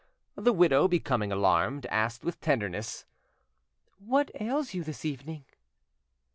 The 0.33 0.51
widow, 0.51 0.87
becoming 0.87 1.31
alarmed, 1.31 1.85
asked 1.91 2.23
with 2.23 2.41
tenderness— 2.41 3.05
"What 3.99 4.31
ails 4.41 4.73
you 4.73 4.83
this 4.83 5.05
evening?" 5.05 5.45